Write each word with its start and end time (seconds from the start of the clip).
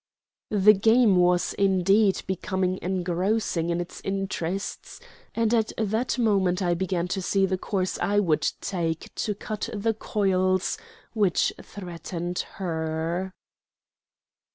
The 0.49 0.73
game 0.73 1.15
was 1.17 1.53
indeed 1.53 2.23
becoming 2.25 2.79
engrossing 2.81 3.69
in 3.69 3.79
its 3.79 4.01
interests; 4.03 4.99
and 5.35 5.53
at 5.53 5.73
that 5.77 6.17
moment 6.17 6.59
I 6.59 6.73
began 6.73 7.07
to 7.09 7.21
see 7.21 7.45
the 7.45 7.59
course 7.59 7.99
I 8.01 8.19
would 8.19 8.51
take 8.61 9.13
to 9.13 9.35
cut 9.35 9.69
the 9.71 9.93
coils 9.93 10.79
which 11.13 11.53
threatened 11.61 12.39
her. 12.57 13.31